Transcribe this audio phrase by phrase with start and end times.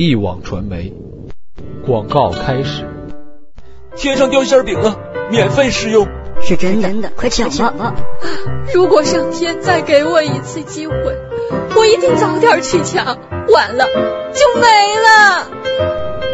[0.00, 0.94] 一网传媒
[1.84, 2.88] 广告开始。
[3.98, 4.98] 天上掉馅饼了，
[5.30, 6.08] 免费试用。
[6.40, 7.94] 是真的，快抢吧！
[8.72, 10.94] 如果上天再给我一次机会，
[11.76, 13.18] 我一定早点去抢，
[13.52, 13.84] 晚了
[14.32, 15.50] 就没了。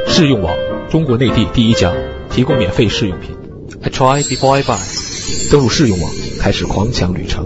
[0.07, 0.55] 试用网，
[0.89, 1.93] 中国内地第一家
[2.31, 3.37] 提供免费试用品。
[3.83, 5.51] I try before I buy。
[5.51, 7.45] 登录试用网，开始狂抢旅程。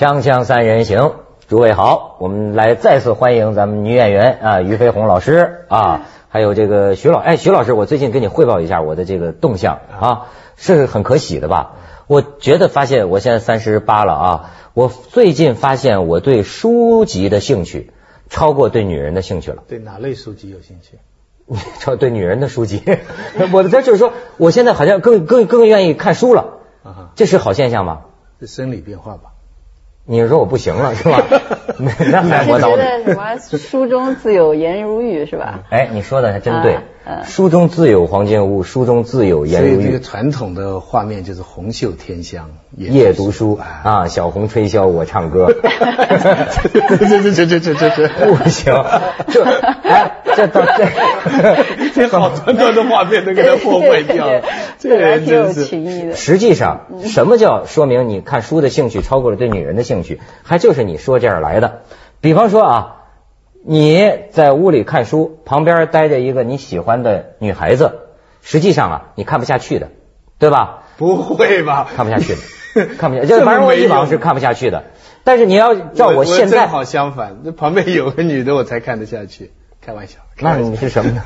[0.00, 1.12] 锵锵三人行，
[1.46, 11.72] 诸位好，我们来再次欢迎咱们女演员啊于飞鸿老师啊，还有这个徐老哎徐老师，我最近跟你汇报一下我的这个动向啊，是很可喜的吧？
[12.06, 17.92] 我觉得发现我现在三十八了啊，我最近发现我对书籍的兴趣
[18.30, 19.64] 超过对女人的兴趣了。
[19.68, 20.98] 对哪类书籍有兴趣？
[21.78, 22.82] 超对女人的书籍，
[23.52, 26.54] 我的这就是说，我现在好像更更更愿意看书了，
[27.16, 28.00] 这是好现象吗？
[28.40, 29.32] 是生理变化吧？
[30.10, 31.22] 你是说我不行了是吧？
[31.78, 35.60] 那还我觉得什么书中自有颜如玉是吧？
[35.70, 36.78] 哎，你说的还真对。
[37.24, 39.86] 书中自有黄金屋，书中自有颜如玉。
[39.86, 45.52] 这个传统的画面就是红袖添香，夜读书啊，小红吹箫，我唱歌。
[45.62, 48.74] 这这这这这这这 不行，
[49.28, 54.42] 这哎这到这 这好端端的画面都给他破坏掉了，
[54.78, 56.14] 这人真是。
[56.14, 60.20] 实际上，什么叫说明你看书的兴趣超过了对女人的兴趣？
[60.42, 61.82] 还就是你说这样来的。
[62.20, 62.96] 比方说啊。
[63.62, 67.92] 你在屋里看书，旁边待着一个你喜欢的女孩子，
[68.40, 69.88] 实际上啊，你看不下去的，
[70.38, 70.84] 对吧？
[70.96, 71.86] 不会吧？
[71.94, 72.36] 看不下去
[72.80, 74.84] 的，看不下，就反正我以往是看不下去的。
[75.24, 79.50] 但是你要照我现在，正好相反，那旁边有个女的我才看得下去。
[79.90, 81.20] 开玩笑，那你是什么呢？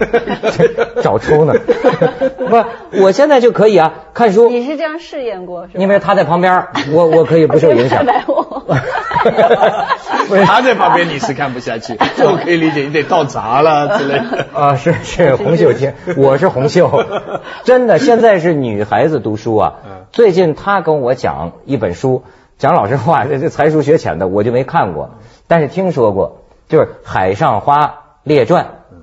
[1.04, 1.52] 找抽呢？
[2.48, 2.64] 不，
[3.02, 4.48] 我现在就可以啊，看书。
[4.48, 5.68] 你是这样试验过？
[5.74, 8.06] 因为他在旁边，我我可以不受影响。
[10.46, 14.46] 他在旁边你是看不下去，这我可以理解，你得倒茶了之类的。
[14.54, 17.04] 啊，是是红袖添，我是红袖，
[17.64, 17.98] 真的。
[17.98, 19.74] 现在是女孩子读书啊。
[20.10, 22.22] 最近他跟我讲一本书，
[22.56, 25.10] 讲老实话，这这才疏学浅的，我就没看过，
[25.48, 26.38] 但是听说过，
[26.70, 27.86] 就是《海上花》。
[28.24, 29.02] 列传，嗯，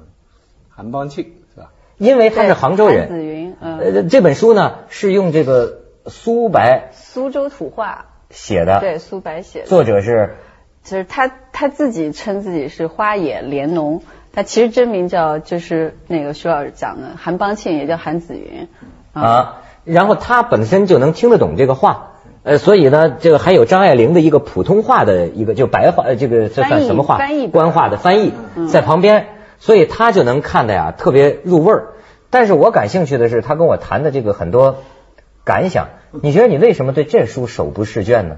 [0.69, 1.71] 韩邦庆是吧？
[1.97, 3.07] 因为他是杭州人。
[3.07, 9.67] 子云，呃，这本书呢是用这个苏白苏州土话写的，对，苏白写的。
[9.67, 10.35] 作者是，
[10.83, 14.01] 就是他他自己称自己是花野莲农，
[14.33, 18.67] 他其实真名叫就是那个徐老师讲的韩邦庆，也叫韩子云
[19.13, 19.61] 啊。
[19.83, 22.10] 然后他本身就能听得懂这个话，
[22.43, 27.19] 呃，所以呢，这个还有张爱玲的一个普通话的一个就白话，这个这算什么话？
[27.19, 28.33] 翻译官话的翻译
[28.67, 29.27] 在旁边，
[29.59, 31.89] 所以他就能看的呀特别入味儿。
[32.31, 34.77] 但是我感兴趣的是他跟我谈的这个很多
[35.43, 35.89] 感想。
[36.23, 38.37] 你觉得你为什么对这书手不释卷呢？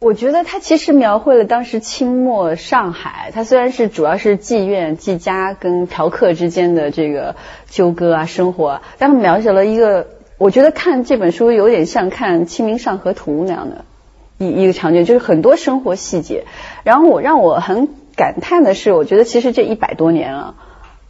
[0.00, 7.36] 我觉得他其实描绘了当时清末上海，他虽然是主要是妓院、妓家跟嫖客之间的这个
[7.70, 10.08] 纠葛啊生活，但是描写了一个。
[10.36, 13.84] 我觉得看这本书有点像看《清明上河图》那样的
[14.38, 16.44] 一一个场景，就是很多生活细节。
[16.82, 20.56] 然后我让我很感叹的是，我觉得其实这一百多年了，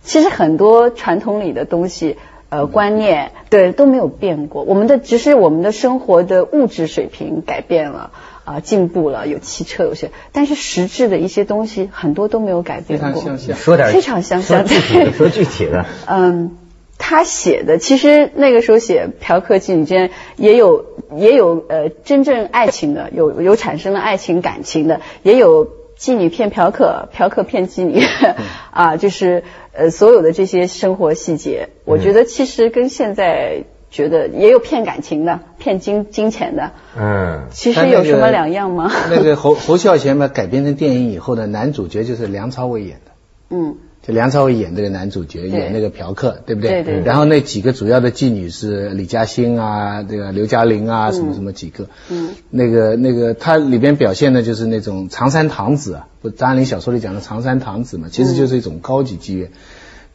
[0.03, 2.19] 其实很多传统里的东西，
[2.51, 4.63] 呃，观念对都没有变过。
[4.63, 8.11] 我们的只是我们的生活的物质水平改变了
[8.45, 13.23] 啊，进步了，有汽车有些，但是实质的一些东西很多都没有改变过。
[13.55, 16.59] 说点非常相像，具体的说具体的，嗯。
[16.99, 25.69] 他写的其实那个时候写嫖客妓女间也有也有呃真正爱情的，有有产生了爱情感情的，也有
[25.99, 28.03] 妓女骗嫖客，嫖客骗妓女
[28.71, 38.91] 啊，就是呃所有的这些生活细节，我觉得其实跟现在觉得也有骗感情的，骗金金钱的，嗯，其实有什么两样吗？
[39.11, 43.13] 那个侯侯孝贤嘛改编成电影以后的男主角就是梁朝伟演的，
[43.51, 43.77] 嗯。
[44.07, 46.83] 就梁朝伟演这个男主角，演那个嫖客，对不对？
[46.83, 47.05] 对对。
[47.05, 51.89] 然后那几个主要的妓女是李嘉欣啊，这个刘嘉玲啊，什么什么几个。
[52.11, 52.35] 嗯。
[52.51, 59.51] 那个那个，他里边表现的就是那种长山堂子啊，不张爱玲小说里讲的长山堂子嘛，其实就是一种高级妓院。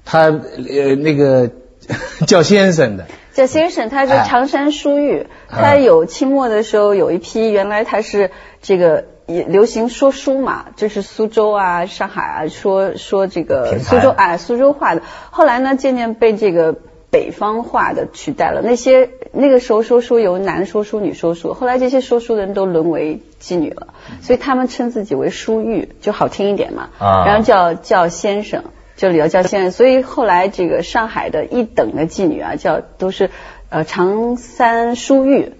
[0.05, 1.49] 他呃那个
[2.27, 3.07] 叫先生的。
[3.33, 8.29] 叫先生，他是长山书玉，他有清末的时候有一批，原来他是
[8.61, 9.05] 这个。
[9.29, 15.03] 也流行说书嘛，就是苏州啊、上海啊，说说这个苏州啊，苏州话的。
[15.29, 16.75] 后来呢，渐渐被这个
[17.11, 18.61] 北方话的取代了。
[18.61, 26.89] 那些那个时候说书由男说书、女说书，后来这些说书的人都沦为妓女了，所以他们称自己为书玉，就好听一点嘛。
[26.97, 27.25] 啊。
[27.25, 28.63] 然后叫叫先生，
[28.95, 33.29] 就李娇仙，所以后来这个上海的一等的妓女啊，叫都是
[33.69, 35.53] 呃长三书玉，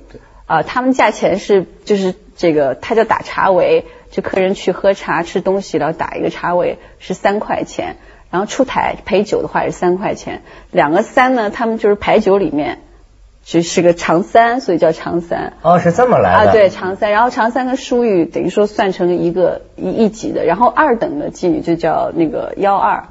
[0.45, 7.97] 啊，他们价钱是就是这个，他叫打茶围，就客人去喝茶吃东西，然后打一个茶围是三块钱，
[8.31, 10.41] 然后出台陪酒的话是三块钱，
[10.71, 12.79] 两个三呢，他们就是牌九里面。
[13.41, 15.53] 就是个长三，所以叫长三。
[15.63, 16.51] 哦，是这么来的。
[16.51, 17.09] 啊，对，长三。
[17.11, 23.07] 然后长三跟淑玉等于说算成一个一一级的，然后二等的妓女就叫那个幺二，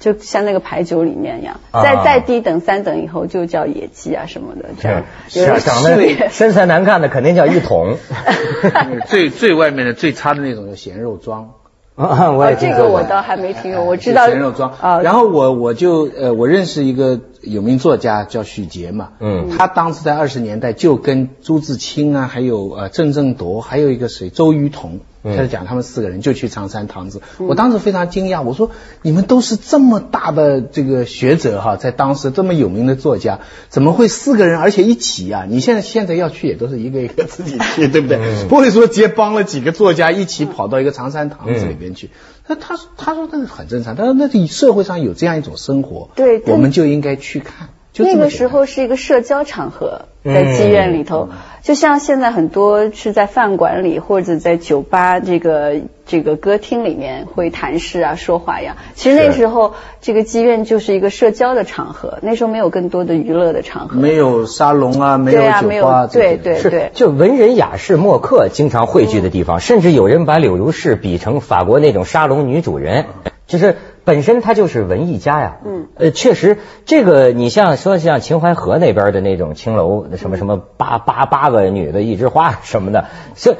[0.00, 1.60] 就像那个牌九里面一样。
[1.72, 5.04] 再再低等三等以后就叫野鸡啊什么的，这样。
[5.28, 7.96] 是啊，长得身材难看的肯定叫一桶。
[9.06, 11.50] 最最外面的最差的那种叫咸肉装。
[11.96, 14.72] 啊，我也这个我倒还没听过，我知道咸肉装。
[14.80, 25.00] 啊，然后我我就呃，我认识一个有名作家叫许杰嘛，嗯，他当时在二十年代就跟朱自清啊，还有呃郑振铎，还有一个谁周瑜同。
[25.22, 28.70] 他就讲他们四个人就去长山堂子，我当时非常惊讶，我说
[29.02, 35.44] 你们都是这么大的这个学者哈，在当时这么有名的作家，怎么会四个人而且一起啊？
[35.46, 38.46] 你现在现在要去也都是一个一个自己去，对不对？
[38.48, 42.08] 不会说直接帮了几个作家一起跑到一个长山堂子里边去。
[42.50, 47.68] 那他他说那个很正常，他说那社会上有这样一种生活，对，我们就应该去看。
[47.96, 51.28] 那个时候是一个社交场合，在妓院里头，
[51.62, 58.76] 就像现在很多是在饭馆里或者在酒吧这个这个歌厅里面会谈事啊说话一样。
[58.94, 73.06] 其实那时候这个妓院就是一个社交的场合，那时候没有更多的娱乐的场合，没有沙龙啊，没有酒吧，对对对，就文人雅士墨客经常汇聚的地方，甚至有人把柳如是比成法国那种沙龙女主人，
[73.48, 73.76] 就是。
[74.04, 83.06] 本身他就是文艺家呀，嗯，呃，确实，这个你像说像秦淮河那边的那种青楼，什么什么八八八个女的一枝花 什么的，
[83.36, 83.56] 这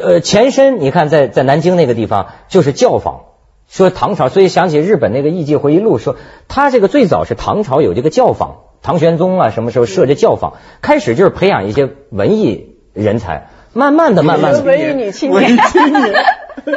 [0.00, 3.22] 呃前身你看在在南京那个地方就是教坊，
[3.68, 6.16] 说唐朝，所以想起日本那个《艺伎回忆录》说，
[6.48, 15.56] 他这个最早是唐朝有这个教坊，唐玄宗啊什么时候设这教坊，开始就是培养一些文艺人才，慢慢的慢慢的文艺女青年。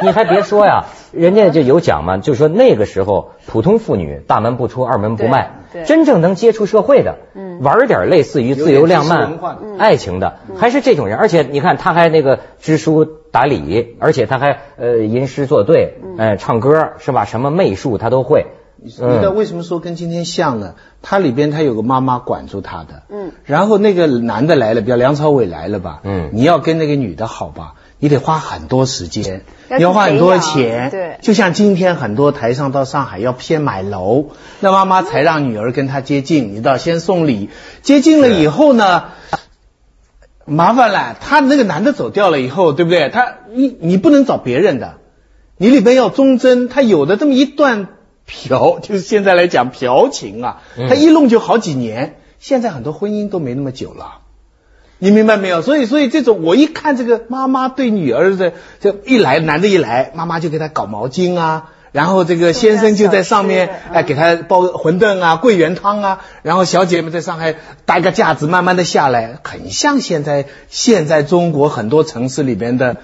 [0.02, 5.50] 你还别说呀，人家就有讲嘛，就说那个时候普通妇女大门不出二门不迈，
[5.86, 9.38] 真正能接触社会的，嗯玩点类似于自由浪漫
[9.78, 11.16] 爱情的，还是这种人。
[11.18, 17.24] 而且你看他还那个知书达理，而且他还呃吟诗作对，哎唱歌是吧？
[17.24, 18.46] 什么媚术他都会。
[18.76, 20.74] 你知道为什么说跟今天像呢？
[21.00, 27.74] 他里边他有个妈妈管住他的，嗯，然后那个男的来了，比如梁朝伟来了吧，嗯，你要跟那个女的好吧？
[28.04, 29.46] 你得花很多时间，
[29.78, 34.26] 要花很多钱，对，就像今天很多台上到上海要先买楼，
[34.60, 37.48] 那妈妈才让女儿跟他接近，你知道，先送礼，
[37.80, 39.04] 接近了以后呢，
[40.44, 43.08] 麻烦了，他那个男的走掉了以后，对不对？
[43.08, 44.96] 他你你不能找别人的，
[45.56, 47.88] 你里边要忠贞，他有的这么一段
[48.26, 50.60] 嫖，就是现在来讲嫖情啊，
[50.90, 54.18] 他一弄就好几年，现在很多婚姻都没那么久了。
[54.98, 55.60] 你明白没有？
[55.60, 72.96] 所以，所以这种我一看这个妈妈对女儿的，这一来男的一来，妈妈就给他搞毛巾啊，然后这个先生就在上面哎给他包馄饨啊、桂圆汤啊，然后小姐们在上海搭个架子，慢慢的下来，很像现在现在中国很多城市里边的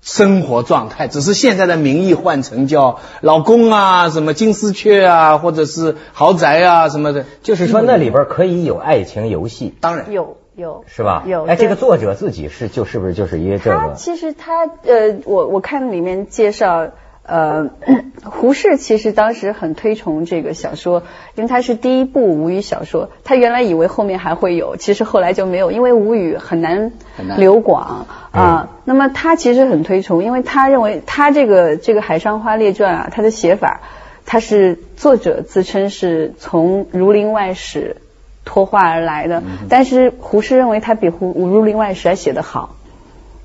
[0.00, 10.36] 生活状态，只是现在的名义换成叫老公啊、什么金丝雀啊，或者是豪宅啊什么的，就是说那里边可以有爱情游戏，当然有。
[10.56, 11.24] 有是吧？
[11.26, 13.76] 有哎，这个作者自己是就是不是就是因为这个？
[13.76, 16.90] 他其实他呃，我我看里面介绍
[17.24, 17.70] 呃，
[18.22, 21.02] 胡适其实当时很推崇这个小说，
[21.34, 23.08] 因为他是第一部吴语小说。
[23.24, 26.92] 他原来以为后面还会有，其实后来就没有，因为吴语很难
[27.36, 28.68] 流广啊。
[28.84, 33.80] 那么他其实很推崇，因为他认为他这个这个《海上花列传》啊，他的写法，
[34.24, 37.96] 他是作者自称是从《儒林外史》。
[38.44, 42.76] 脱化而来的，但是胡适认为他比《胡儒林外史》还写得好，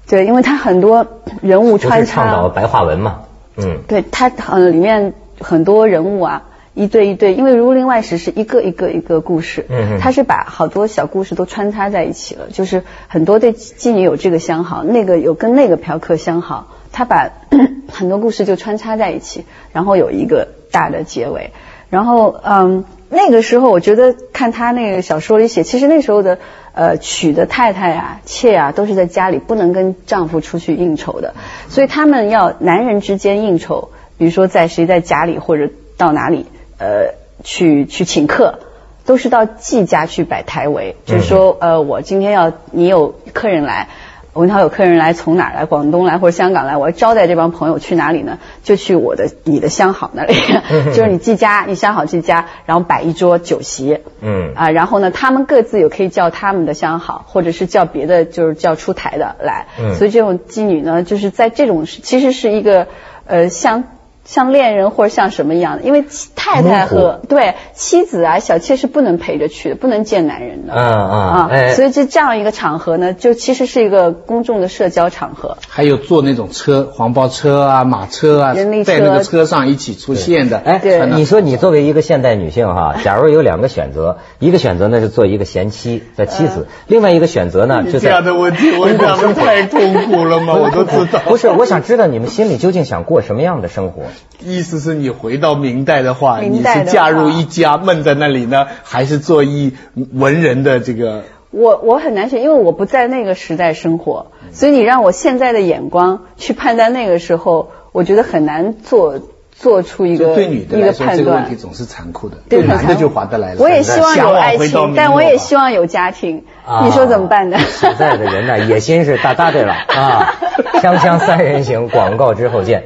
[0.07, 1.07] 对，因为他很多
[1.41, 3.21] 人物穿插，倡导白话文嘛，
[3.55, 17.29] 嗯，对他呃里面很多人物啊，一对一对，因为《儒林外史》是一个一个一个故事，嗯，他是把好多小故事都穿插在一起了，就是很多对妓女有这个相好，那个有跟那个嫖客相好，他把
[17.89, 21.51] 很多故事就穿插在一起，然后有一个大的结尾，
[21.89, 22.83] 然后嗯。
[23.09, 26.37] 那个时候，我觉得看他那个小说里写，其实那时候的
[26.73, 31.33] 呃娶的太太啊、妾啊，都是在家里不能跟丈夫出去应酬的，
[31.69, 36.45] 所以他们要男人之间应酬，比如说在谁在家里或者到哪里
[36.77, 38.59] 呃去去请客，
[39.05, 43.89] 都是到季家去摆台围，就是说呃我今天要你有客人来，
[44.33, 45.65] 文涛有客人来，从哪儿来？
[45.65, 48.37] 广东来或者香港来，我要招待这帮朋友去哪里呢？
[48.63, 50.33] 就去我的你的相好那里，
[50.93, 62.87] 就是你寄家，你相好寄家，然后摆一桌酒席，嗯啊，然后呢，他们各自有可以叫他们的相好，或者是叫别的，就是叫出台的来，嗯所以这种妓女呢，就是在这种其实是一个
[63.25, 63.83] 呃像。
[64.25, 70.73] 像恋人或者像什么一样的，因为太太和对妻子啊、小妾是不能陪着去的，不能见男人的。
[70.73, 75.57] 嗯嗯啊，哎所以这这样一个场合呢，就其实是一个公众的社交场合。
[75.67, 80.57] 还有坐那种车，黄包车啊、马车啊，人力车在那个车上一起出现的。
[80.59, 90.53] 哎对，你说你作为一个现代女性哈， 假如有两个选择，一个选择呢是做一个贤妻的妻子，另外一个选择呢就在这样的问题，我想的太痛苦了吗？
[90.53, 91.19] 我都知道。
[91.25, 94.03] 不是，我想知道你们心里究竟想过什么样的生活？
[94.39, 99.73] 意思是你回到明代的话，你明代的话是嫁入一家闷在那里呢，还是做一
[100.13, 101.23] 文人的这个？
[101.51, 109.19] 我我很难选，因为我不在那个时代生活，所以你让我现在的眼光去判断那个时候，我觉得很难做
[109.51, 111.55] 做出一个对女的一来说，个判断这个问题。
[111.55, 113.61] 总是残酷的，对男的就划得来了。
[113.61, 116.43] 我也希望有爱情，但我也希望有家庭。
[116.65, 117.57] 啊你说怎么办呢？
[117.59, 120.35] 现在的人呢，野心是大大的了啊！
[120.83, 122.83] 锵锵三人行，广告之后见。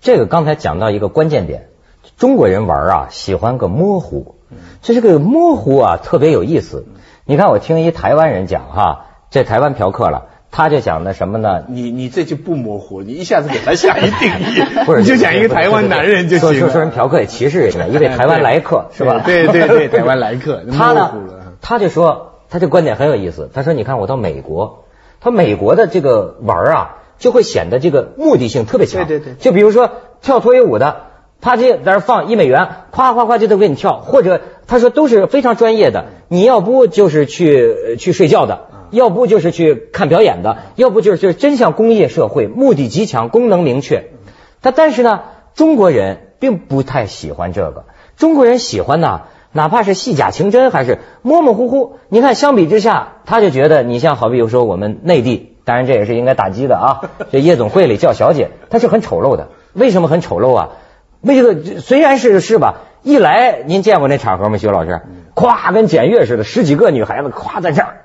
[0.00, 1.68] 这个刚才讲到一个关键点，
[2.18, 4.36] 中国人玩啊喜欢个模糊，
[4.82, 6.84] 这是个模糊啊特别有意思。
[7.24, 11.64] 你看我听一台湾人讲哈，这台湾嫖客了，他就讲的什么呢？
[11.68, 16.36] 你你这就不模糊，你一下子给他下一定义，不是，你就讲一个台湾男人就。
[16.38, 19.22] 说说说人嫖客也歧视人家，因为台湾来客 是吧？
[19.24, 21.14] 对对对，台湾来客，他呢
[21.62, 23.50] 他就说，他这观点很有意思。
[23.52, 24.84] 他说，你看我到美国，
[25.20, 29.08] 他美国的这个玩儿啊，就会显得这个目的性特别强。
[29.08, 29.90] 对对对就比如说
[30.22, 30.98] 跳脱衣舞的，
[31.40, 36.04] 啪叽在那儿放一美元，夸夸夸就都给你跳，或者他说都是非常专业的。
[36.28, 38.66] 你要不就是去呃去睡觉的。
[38.90, 44.10] 要不就是去看表演的，要不就是就是真像工业社会，目的极强，功能明确。
[44.62, 45.22] 他但是呢，
[45.56, 47.86] 中国人并不太喜欢这个。
[48.16, 49.22] 中国人喜欢呢，
[49.54, 51.96] 哪怕是戏假情真，还是模模糊糊。
[52.08, 57.00] 你看，相比之下，他就觉得你像好比有时候我们内地，当然这也是应该打击的啊。
[57.30, 59.50] 这夜总会里叫小姐，她是很丑陋的。
[59.72, 60.68] 为什么很丑陋啊？
[61.20, 62.80] 为这个虽然是是吧？
[63.04, 65.02] 一来您见过那场合吗，徐老师？
[65.36, 68.00] 咵，跟检阅似的，十几个女孩子咵在这儿。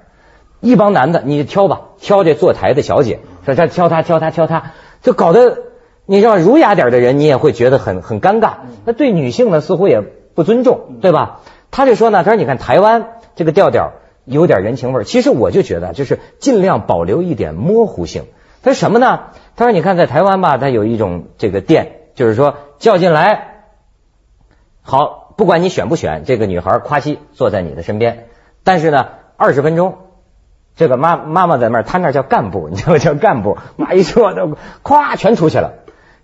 [0.61, 5.57] 一帮男的，你就挑吧，挑这坐台的小姐，说这挑她，挑她，挑她，就搞得
[6.05, 8.51] 你知道儒雅点的人，你也会觉得很很尴尬。
[8.85, 10.03] 那对女性呢，似乎也
[10.39, 11.41] 不尊重，对吧？
[11.69, 13.91] 他就说呢，他说你看台湾这个调调
[14.23, 18.23] 有点人情味儿，其实我就觉得就是尽量保留一点模糊性。
[18.63, 19.31] 他说什么呢？
[19.57, 23.65] 他说你看在台湾吧，他有一种这个店，就是说叫进来，
[24.81, 28.27] 好，不管你选不选，这个女孩夸西坐在你的身边，
[28.63, 29.97] 但是呢，二十分钟。
[30.75, 32.99] 这个妈妈妈在那儿，他那叫干部， 你知道吗？
[32.99, 35.73] 叫干部，妈一说都咵全出去了，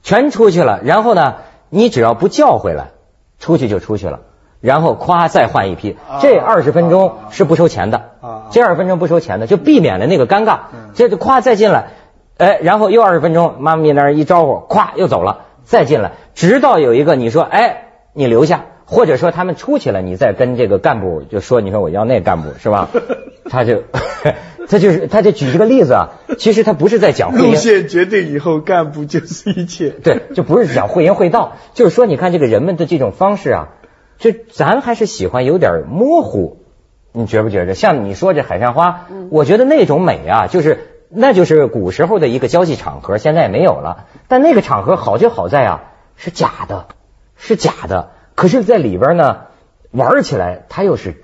[0.01, 0.79] 全出去了。
[0.85, 1.35] 然后呢，
[1.67, 2.91] 你只要不叫回来，
[3.39, 4.21] 出去就出去了。
[4.61, 8.11] 然后咵再换一批，这二十分钟是不收钱的，
[8.49, 10.57] 这二十分钟不收钱的，就避免了那个尴尬。
[10.95, 11.89] 这就咵再进来，
[12.37, 18.65] 哎，然后又二十分钟，妈咪那儿一招呼，咵又走了，再进来，直到有一个你说，哎，你留下。
[18.85, 22.89] 或者说他们出去了，你再跟这个干部就说，你说我要那干部是吧？
[23.49, 23.83] 他就
[24.67, 29.89] 他就是他就举一个例子啊，其实他不是在讲会路线决定以后，干部就是一切。
[29.89, 33.67] 对，就不是讲会言会道，就是说你看这个人们的这种方式啊，
[34.17, 36.57] 就咱还是喜欢有点模糊，
[37.11, 37.75] 你觉不觉着？
[37.75, 44.05] 像你说这海上花，我觉得那种美啊，就是那就是古时候的一个交际场合，现在也没有了。
[44.27, 45.83] 但那个场合好就好在啊，
[46.15, 46.87] 是假的，
[47.35, 48.09] 是假的。
[48.35, 49.37] 可是，在里边呢，
[49.91, 51.23] 玩起来它又是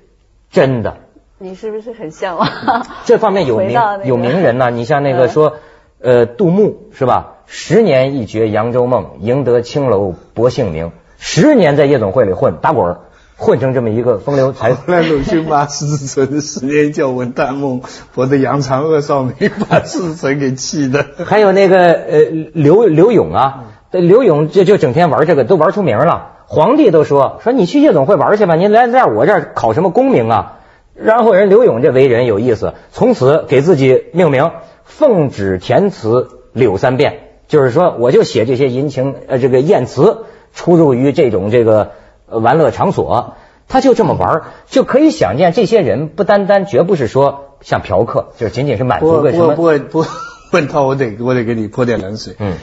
[0.49, 0.97] 真的。
[1.37, 2.47] 你是不是很向往？
[3.05, 5.57] 这方面有名、那个、有名人呢， 你像那个说，
[5.99, 7.37] 呃，杜牧是吧？
[7.47, 10.91] 十年一觉扬州梦，赢得青楼薄幸名。
[11.17, 12.97] 十年在夜总会里混打滚
[13.35, 14.73] 混成这么一个风流才。
[14.73, 17.81] 后来鲁迅把施子存的十年叫文旦梦，
[18.13, 21.05] 博得扬长恶少没，把施子存给气的。
[21.25, 22.19] 还有那个呃
[22.53, 26.30] 刘刘勇啊，刘勇就就整天玩这个，都玩出名了。
[26.51, 30.57] 皇帝都说说你去夜总会玩去吧，你来在我这儿考什么功名啊？
[30.93, 34.51] 然后人刘勇这为人有意思，从此给自己命名
[34.83, 41.91] “奉旨填词柳三变”，就是说我就写这些淫情呃这个艳词，出入于这种这个
[42.27, 43.35] 玩乐场所，
[43.69, 49.55] 他就这么玩，就可以想见这些人不单单绝不是说像嫖客，就是仅仅是满足个什么。
[49.55, 50.05] 不不不，
[50.51, 52.35] 问涛我得我得给你泼点冷水。
[52.39, 52.55] 嗯，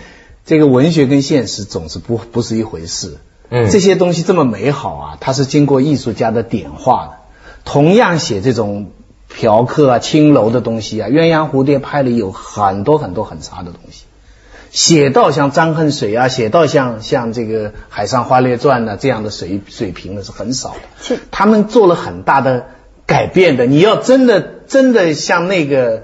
[0.45, 3.17] 这个文学跟现实总是不不是一回事。
[3.51, 7.13] 嗯这些东西这么美好啊，它是经过艺术家的点化的。
[7.65, 8.91] 同样写这种
[9.29, 14.05] 嫖客啊、青楼的东西啊，鸳鸯蝴蝶派里有很多很多很差的东西。
[14.71, 21.23] 写到像张恨水啊，写到像像这个《海上花列传》呢这样的水水平呢是很少是的。
[21.31, 22.67] 他们做了很大的
[23.07, 23.65] 改变的。
[23.65, 26.03] 你要真的真的像那个，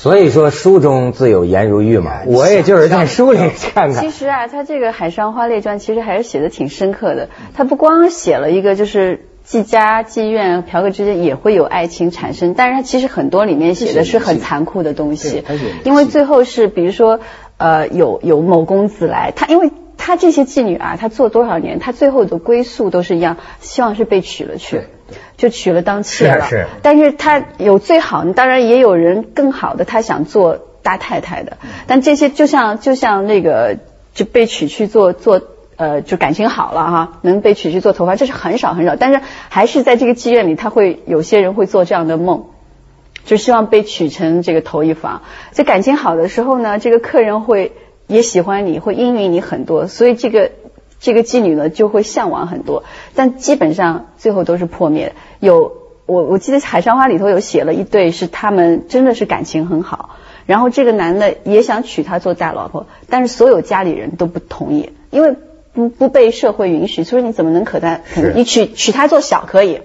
[0.00, 3.38] 所以说书中自有颜如玉嘛，我也就是在书里
[3.74, 4.10] 看看其。
[4.12, 7.28] 实啊，他这个《海上花列传》其实还是写的挺深刻的。
[7.52, 15.42] 他不光写了一个就是季家、妓院、嫖客之间也会有爱情产生，但是他其实很多里面写的是很残酷的东西。
[15.82, 17.18] 因为最后是比如说
[17.56, 19.72] 呃有有某公子来，他因为。
[19.98, 24.84] 他这些妓女啊，她做多少年，她最后的归宿都是一样，希望是被娶了去
[25.36, 26.46] 就娶了当妾了。
[26.46, 31.58] 是是但是她有最好，当然也有人更好的，她想做大太太的。
[31.86, 33.76] 但这些就像就像那个
[34.14, 35.42] 就被娶去做做
[35.76, 38.96] 呃，就感情好了哈，能被娶去做头发，这是很少很少。
[38.96, 42.46] 但是还是在这个妓院里，他会有些人会做这样的梦。
[43.24, 47.72] 就希望被娶成这个头一房，在感情好的时候呢，这个客人会
[48.08, 50.50] 也喜欢你，会应允你很多，所以这个
[50.98, 52.82] 这个妓女呢就会向往很多，
[53.14, 55.12] 但基本上最后都是破灭。
[55.38, 55.74] 有
[56.06, 65.36] 我我记得《海上花》里头有写了一对是他们真的是感情很好，然后这个男的也想娶她做大老婆，但是所有家里人都不同意，因为
[65.74, 68.00] 不不被社会允许，所以你怎么能可他
[68.34, 69.80] 你娶娶她做小可以。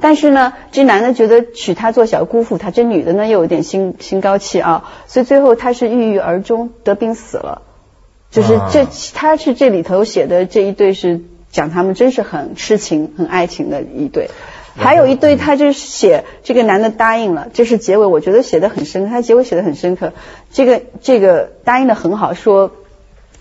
[0.00, 7.62] 但是呢，这男的觉得娶她做小姑父她，这女的呢又有点心心高气傲，所以最后他是郁郁而终，得病死了。
[8.30, 11.20] 就是这啊，他是这里头写的这一对是
[11.50, 14.30] 讲他们真是很痴情、很爱情的一对。
[14.76, 20.12] 还有一对，他就是写这个男的答应了，这是结尾，我觉得写的很深刻，他结尾写的很深刻。
[20.52, 22.72] 这个这个答应的很好，说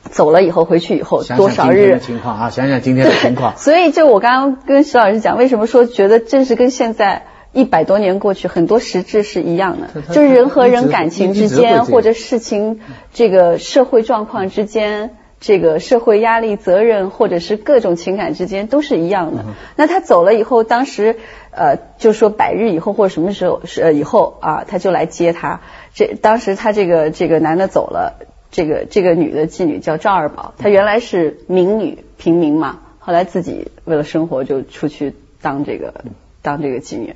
[0.10, 3.56] 走了以后回去以后多少日情况啊，想想今天的情况。
[3.58, 12.80] 所以就我刚刚跟石老师讲，为什么说觉得正是跟现在一百多年过去，很多实质是一样的就是人和人感情之间或者事情
[13.14, 15.18] 这个社会状况之间。
[15.46, 19.44] 这个社会压力、责任，或者是各种情感之间都是一样的。
[19.76, 21.18] 那他走了以后，当时
[21.52, 25.60] 呃，就说百日以后或者什么时候是、呃、以后啊，他就来接他。
[25.94, 36.06] 这当时他这个这个男的走了，这个这个女的妓女叫赵二宝，她原来是民女平民嘛，后来自己为了生活就出去当这个
[36.42, 37.16] 当这个妓女。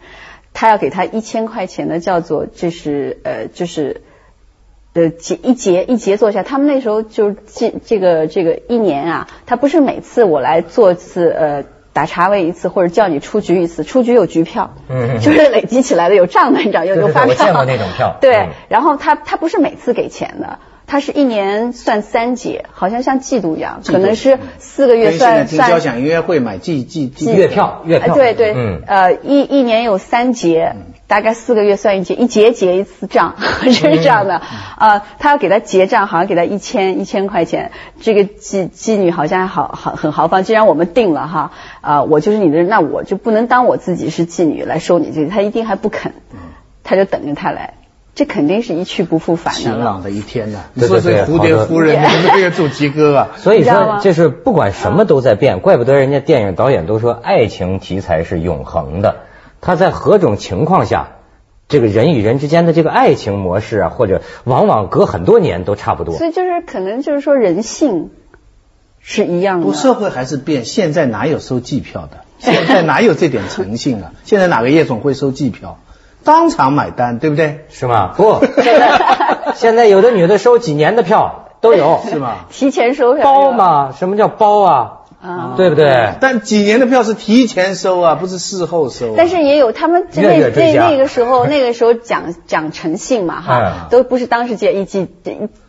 [0.52, 4.02] 她要给她一千块钱的，叫做这是呃就是。
[4.94, 28.14] 呃，节一节一节做下，他们那时候就是这这个这个一年啊，他不是每次我来做次呃打茶位一次，或者叫你出局一次，出局有局票，嗯嗯就是累积起来的有账的，你知道有有发票，对我见过那种票对嗯，然后他他不是每次给钱的，他是一年算三节，好像像季度一样，可能是四个月跟现在算算听交响音乐会买季季季月票月票。
[28.14, 28.82] 呃对对，嗯。
[28.88, 33.36] 呃，一一年有三节，大概四个月算一节，一节结一次账，
[33.70, 34.42] 是这样的。
[34.80, 37.72] 呃，他要给他结账，好像给他一千一千块钱。
[38.00, 46.14] 这个妓妓女好像还好好很豪放，既然我们定了哈，啊、我就是你的人，那我就不能当我自己是妓女来收你这个，他一定还不肯，
[46.84, 47.74] 他就等着他来，
[48.18, 49.76] 这肯定是一去不复返的了。
[49.76, 52.04] 晴朗的一天呐、你说这蝴蝶夫人
[52.34, 59.18] 这个主题歌啊，所以说就是不管什么都在变，怪不得人家电影导演都说爱情题材是永恒的。
[59.62, 61.10] 他在何种情况下，
[61.68, 66.26] 这个人与人之间的这个爱情模式啊，或者往往隔很多年都差不多所。
[66.26, 68.10] 以就是可能就是说人性
[69.00, 69.68] 是一样的。
[69.68, 72.22] 不，社会还是变，现在哪有收季票的？
[72.40, 74.14] 现在哪有这点诚信啊？
[74.24, 75.78] 现在哪个夜总会收季票？
[76.28, 77.66] 当场买单，对不对？
[77.70, 78.12] 是吗？
[78.18, 82.34] 不，现在现在有的女的收几年的票都有，是吗？
[82.50, 83.52] 提前收票包？
[83.54, 83.94] 嘛？
[83.98, 84.97] 什么叫包啊？
[85.22, 85.54] 啊。
[85.58, 86.14] 对不对？
[86.22, 89.14] 但几年的票是提前收啊，不是事后收、啊。
[89.18, 90.50] 但是也有他们那那
[90.90, 93.90] 那个时候， 那个时候讲讲诚信嘛，哈，嗯。
[93.90, 95.08] 都不是当时结一季，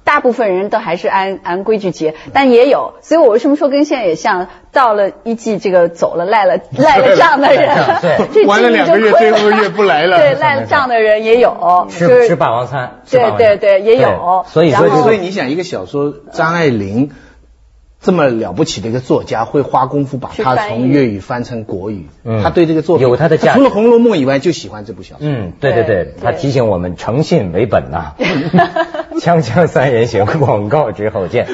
[0.04, 7.76] 大部分人都还是按按规矩结，但也有，所以我为什么说跟现在也像，到了一季这个走了赖了 赖了账的人，
[8.32, 8.44] 对。
[8.44, 10.18] 了两个月最后一个月不来了。
[10.18, 14.44] 对，赖了账的人也有，就是吃吃霸王餐，对对对也有。
[14.48, 17.11] 所以说然后这个所以你想，一个小说张爱玲
[18.00, 25.26] 这么了不起的一个作家，会花功夫把它去翻译从粤语翻成国语，嗯他对这个作品有他的价值除了《红楼梦》以外，就喜欢这部小说。
[25.26, 28.14] 嗯，对对对对，他提醒我们诚信为本呐、
[29.20, 31.48] 锵锵三人行， 广告之后见。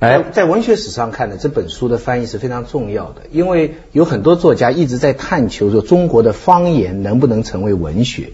[0.00, 8.30] 哎，在文学史上看呢，这本书的翻译是非常重要的，因为有很多作家一直在探求说中国的方言能不能成为文学。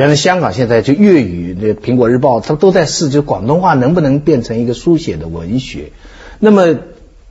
[0.00, 5.92] 原来香港现在就粤语，那《苹果日报》它都在试，就广东话能不能变成一个书写的文学。
[6.38, 6.74] 那么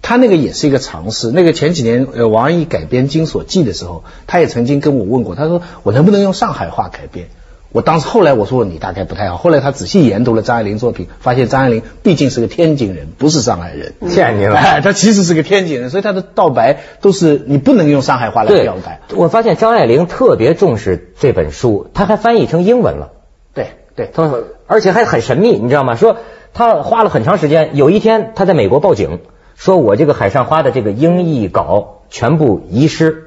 [0.04, 1.32] 他那个也是一个尝试。
[1.32, 7.30] 那个前几年呃王安忆改编《金锁记》的时候，他也曾经跟我问过，他说我能不能用上海话改编？
[7.72, 9.38] 我当时后来我说你大概不太好。
[9.38, 13.94] 后来他仔细研读了张爱玲作品，发现张爱玲毕竟是个天津人，不是上海人。
[14.10, 19.02] 天津人，哎，他其实是个天津人，所以他的道白都是你不能用上海话来表白。
[19.16, 23.12] 我发现张爱玲特别重视这本书，他还翻译成英文了。
[23.54, 24.32] 对对，她
[24.66, 25.96] 而且还很神秘，你知道吗？
[25.96, 26.18] 说
[26.54, 29.20] 他花了很长时间，有一天他在美国报警，
[29.56, 33.26] 说我这个海上花的这个英译稿全部遗失，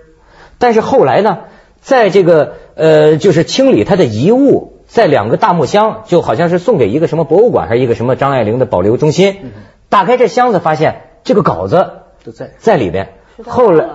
[0.59, 1.39] 但是后来呢，
[1.83, 2.55] 在这个。
[2.75, 9.53] 呃，就是清理他的遗物，在两个大木箱，就好像是送给一个什么博物馆，还是一个什么张爱玲的保留中心。
[9.91, 11.91] 打开这箱子，发现这个稿子
[12.25, 13.13] 都在在里边。
[13.45, 13.87] 后来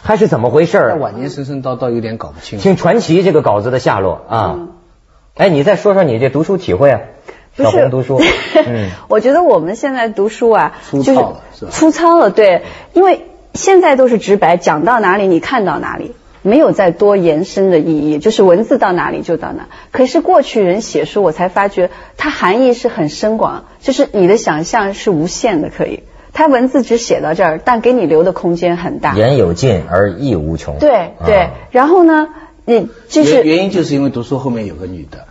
[0.00, 0.78] 还是怎么回事？
[0.98, 2.58] 晚年神神叨叨，有点搞不清。
[2.58, 4.68] 挺传奇，这个稿子的下落啊。
[5.34, 7.00] 哎，你再说说你这读书体会啊？
[7.54, 8.18] 小红读书。
[8.66, 12.62] 嗯，我觉得我们现在读书啊，粗糙了，粗糙了，对，
[12.94, 16.14] 因为现在都是直白，讲到哪里你看到哪里。
[16.46, 19.68] 没有再多延伸的意义，就是文字到哪里就到哪。
[19.90, 26.04] 可是过去人写书，我才发觉它含义是很深广，就是你的想象是无限的，可以。
[26.32, 29.14] 它文字只写到这儿，但给你留的空间很大。
[29.16, 30.78] 言有尽而意无穷。
[30.78, 32.28] 对对，然后呢，
[32.64, 35.25] 你就是原因就是因为读书后面有个女的。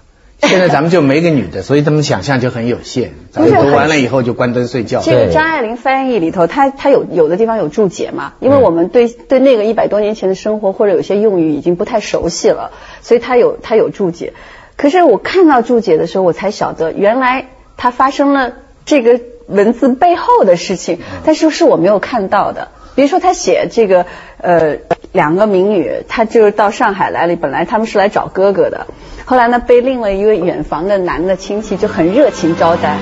[0.50, 3.12] 现在咱们就没个女的，所以他们想象就很有限。
[3.32, 5.02] 咱们读完了以后就关灯睡觉。
[5.02, 8.34] 这个张爱玲翻译里头，她她有有的地方有注解嘛？
[8.40, 14.34] 因为我们对对那个一百多年前的生活或者有些用语已经不太熟悉了，所以她有她有注解。
[14.78, 18.54] 可是我看到注解的时候，我才晓得原来它发生了
[18.86, 22.70] 这个文字背后的事情，但是是我没有看到的。
[22.96, 24.06] 比如说他写这个
[24.38, 24.78] 呃
[25.16, 28.86] 两个民女，她就是到上海来了，本来他们是来找哥哥的。
[29.24, 32.98] 后来呢，被另外一位远房的男的亲戚就很热情招待，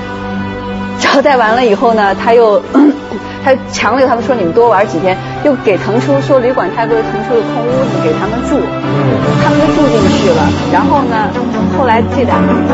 [1.00, 2.62] 招待完了以后呢，他又
[3.44, 8.62] 他强留他们说你们多玩几天，又给腾出说旅馆太贵，腾出了空屋子给他们住，
[9.44, 10.48] 他们就住进去了。
[10.72, 11.28] 然后呢，
[11.78, 12.74] 后来这两个人就